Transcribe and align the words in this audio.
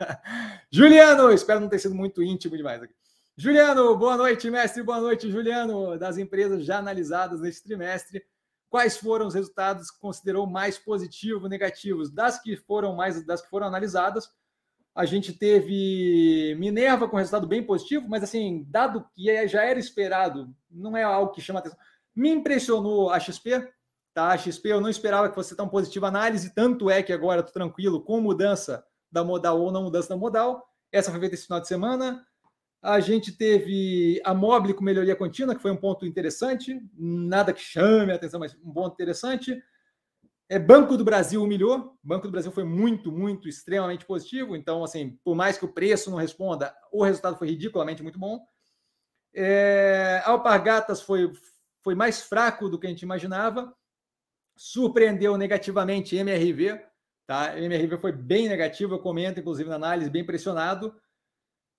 Juliano, 0.70 1.30
espero 1.32 1.60
não 1.60 1.68
ter 1.68 1.78
sido 1.78 1.94
muito 1.94 2.22
íntimo 2.22 2.56
demais 2.56 2.82
aqui. 2.82 2.94
Juliano, 3.36 3.96
boa 3.96 4.16
noite, 4.16 4.50
mestre. 4.50 4.82
Boa 4.82 5.00
noite, 5.00 5.30
Juliano. 5.30 5.98
Das 5.98 6.16
empresas 6.18 6.64
já 6.64 6.78
analisadas 6.78 7.40
neste 7.40 7.64
trimestre, 7.64 8.24
quais 8.70 8.96
foram 8.96 9.26
os 9.26 9.34
resultados 9.34 9.90
que 9.90 10.00
considerou 10.00 10.46
mais 10.46 10.78
positivos, 10.78 11.48
negativos? 11.48 12.10
Das 12.10 12.40
que 12.40 12.56
foram 12.56 12.94
mais, 12.96 13.24
das 13.26 13.42
que 13.42 13.50
foram 13.50 13.66
analisadas, 13.66 14.28
a 14.94 15.04
gente 15.04 15.34
teve 15.34 16.56
Minerva 16.58 17.06
com 17.06 17.18
resultado 17.18 17.46
bem 17.46 17.62
positivo, 17.62 18.08
mas 18.08 18.22
assim, 18.22 18.64
dado 18.68 19.06
que 19.14 19.28
é, 19.28 19.46
já 19.46 19.62
era 19.62 19.78
esperado, 19.78 20.54
não 20.70 20.96
é 20.96 21.02
algo 21.02 21.32
que 21.32 21.40
chama 21.42 21.58
atenção. 21.58 21.78
Me 22.14 22.30
impressionou 22.30 23.10
a 23.10 23.20
XP, 23.20 23.70
tá? 24.14 24.28
A 24.28 24.38
XP 24.38 24.72
eu 24.72 24.80
não 24.80 24.88
esperava 24.88 25.28
que 25.28 25.34
fosse 25.34 25.54
tão 25.54 25.68
positiva 25.68 26.08
análise, 26.08 26.54
tanto 26.54 26.88
é 26.88 27.02
que 27.02 27.12
agora 27.12 27.40
estou 27.40 27.52
tranquilo 27.52 28.02
com 28.02 28.22
mudança 28.22 28.82
da 29.10 29.24
modal 29.24 29.60
ou 29.60 29.72
não 29.72 29.84
mudança 29.84 30.08
da 30.08 30.16
modal. 30.16 30.66
Essa 30.92 31.10
foi 31.10 31.20
feita 31.20 31.34
esse 31.34 31.44
final 31.44 31.60
de 31.60 31.68
semana. 31.68 32.26
A 32.82 33.00
gente 33.00 33.32
teve 33.32 34.20
a 34.24 34.32
Mobile 34.32 34.74
com 34.74 34.84
melhoria 34.84 35.16
contínua, 35.16 35.54
que 35.54 35.62
foi 35.62 35.70
um 35.70 35.76
ponto 35.76 36.06
interessante, 36.06 36.80
nada 36.96 37.52
que 37.52 37.60
chame 37.60 38.12
a 38.12 38.14
atenção, 38.14 38.38
mas 38.38 38.54
um 38.62 38.72
ponto 38.72 38.94
interessante. 38.94 39.60
É, 40.48 40.58
Banco 40.58 40.96
do 40.96 41.04
Brasil 41.04 41.42
humilhou. 41.42 41.98
Banco 42.02 42.28
do 42.28 42.30
Brasil 42.30 42.52
foi 42.52 42.64
muito, 42.64 43.10
muito, 43.10 43.48
extremamente 43.48 44.04
positivo. 44.04 44.54
Então, 44.54 44.84
assim, 44.84 45.18
por 45.24 45.34
mais 45.34 45.58
que 45.58 45.64
o 45.64 45.72
preço 45.72 46.10
não 46.10 46.18
responda, 46.18 46.74
o 46.92 47.02
resultado 47.02 47.36
foi 47.36 47.48
ridiculamente 47.48 48.02
muito 48.02 48.18
bom. 48.18 48.40
É, 49.34 50.22
Alpargatas 50.24 51.02
foi, 51.02 51.32
foi 51.82 51.94
mais 51.94 52.22
fraco 52.22 52.68
do 52.68 52.78
que 52.78 52.86
a 52.86 52.90
gente 52.90 53.02
imaginava. 53.02 53.74
Surpreendeu 54.56 55.36
negativamente 55.36 56.16
MRV. 56.16 56.80
Tá? 57.26 57.58
MRV 57.58 57.98
foi 57.98 58.12
bem 58.12 58.48
negativo, 58.48 58.94
eu 58.94 58.98
comento, 58.98 59.40
inclusive, 59.40 59.68
na 59.68 59.76
análise, 59.76 60.08
bem 60.08 60.24
pressionado. 60.24 60.94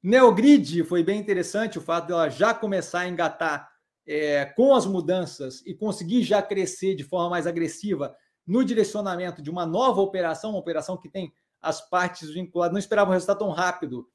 Neogrid 0.03 0.83
foi 0.83 1.03
bem 1.03 1.19
interessante 1.19 1.77
o 1.77 1.81
fato 1.81 2.07
dela 2.07 2.29
já 2.29 2.53
começar 2.53 3.01
a 3.01 3.07
engatar 3.07 3.71
é, 4.05 4.45
com 4.45 4.75
as 4.75 4.85
mudanças 4.85 5.61
e 5.65 5.73
conseguir 5.73 6.23
já 6.23 6.41
crescer 6.41 6.95
de 6.95 7.03
forma 7.03 7.29
mais 7.29 7.47
agressiva 7.47 8.15
no 8.45 8.63
direcionamento 8.63 9.41
de 9.41 9.49
uma 9.49 9.65
nova 9.65 10.01
operação, 10.01 10.51
uma 10.51 10.59
operação 10.59 10.97
que 10.97 11.09
tem 11.09 11.33
as 11.61 11.81
partes 11.89 12.29
vinculadas. 12.29 12.73
Não 12.73 12.79
esperava 12.79 13.09
um 13.09 13.13
resultado 13.13 13.39
tão 13.39 13.51
rápido 13.51 14.07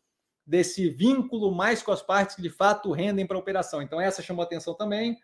desse 0.47 0.89
vínculo 0.89 1.55
mais 1.55 1.83
com 1.83 1.92
as 1.92 2.03
partes 2.03 2.37
que 2.37 2.42
de 2.42 2.51
fato 2.51 2.91
rendem 2.92 3.27
para 3.27 3.37
a 3.37 3.41
operação. 3.41 3.83
Então, 3.83 4.01
essa 4.01 4.23
chamou 4.23 4.42
atenção 4.42 4.75
também. 4.75 5.19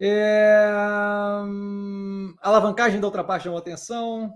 É... 0.00 0.68
A 0.68 2.48
alavancagem 2.48 3.00
da 3.00 3.06
outra 3.06 3.22
parte 3.22 3.44
chamou 3.44 3.58
atenção. 3.58 4.32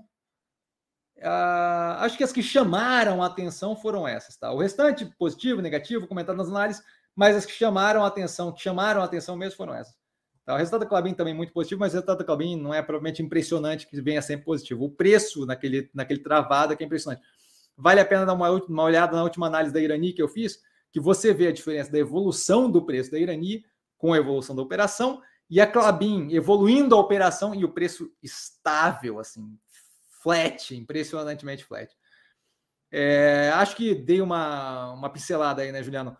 Uh, 1.18 1.96
acho 2.00 2.16
que 2.16 2.24
as 2.24 2.32
que 2.32 2.42
chamaram 2.42 3.22
a 3.22 3.26
atenção 3.26 3.74
foram 3.74 4.06
essas, 4.06 4.36
tá? 4.36 4.52
O 4.52 4.58
restante, 4.58 5.06
positivo, 5.18 5.62
negativo, 5.62 6.06
comentado 6.06 6.36
nas 6.36 6.48
análises, 6.48 6.82
mas 7.14 7.34
as 7.34 7.46
que 7.46 7.52
chamaram 7.52 8.04
a 8.04 8.06
atenção, 8.06 8.52
que 8.52 8.60
chamaram 8.60 9.00
a 9.00 9.04
atenção 9.04 9.36
mesmo 9.36 9.56
foram 9.56 9.74
essas. 9.74 9.94
Tá, 10.44 10.54
o 10.54 10.58
resultado 10.58 10.80
da 10.80 10.86
Clabin 10.86 11.14
também 11.14 11.34
muito 11.34 11.52
positivo, 11.52 11.80
mas 11.80 11.92
o 11.92 11.96
resultado 11.96 12.18
da 12.18 12.24
Clabin 12.24 12.56
não 12.60 12.72
é 12.72 12.80
provavelmente 12.80 13.22
impressionante 13.22 13.86
que 13.86 14.00
venha 14.00 14.22
sempre 14.22 14.44
positivo. 14.44 14.84
O 14.84 14.90
preço 14.90 15.44
naquele, 15.44 15.90
naquele 15.92 16.20
travado 16.20 16.72
é 16.72 16.76
que 16.76 16.84
é 16.84 16.86
impressionante. 16.86 17.22
Vale 17.76 18.00
a 18.00 18.04
pena 18.04 18.24
dar 18.24 18.34
uma, 18.34 18.48
uma 18.50 18.82
olhada 18.84 19.16
na 19.16 19.24
última 19.24 19.48
análise 19.48 19.74
da 19.74 19.80
Irani 19.80 20.12
que 20.12 20.22
eu 20.22 20.28
fiz, 20.28 20.60
que 20.92 21.00
você 21.00 21.34
vê 21.34 21.48
a 21.48 21.52
diferença 21.52 21.90
da 21.90 21.98
evolução 21.98 22.70
do 22.70 22.84
preço 22.84 23.10
da 23.10 23.18
Irani 23.18 23.64
com 23.98 24.12
a 24.12 24.18
evolução 24.18 24.54
da 24.54 24.62
operação 24.62 25.20
e 25.50 25.60
a 25.60 25.66
Clabin 25.66 26.32
evoluindo 26.32 26.94
a 26.94 27.00
operação 27.00 27.54
e 27.54 27.64
o 27.64 27.72
preço 27.72 28.10
estável, 28.22 29.18
assim, 29.18 29.58
flat, 30.26 30.74
impressionantemente 30.74 31.64
flat. 31.64 31.88
É, 32.90 33.50
acho 33.54 33.76
que 33.76 33.94
dei 33.94 34.20
uma, 34.20 34.92
uma 34.92 35.08
pincelada 35.08 35.62
aí, 35.62 35.70
né, 35.70 35.84
Juliano? 35.84 36.16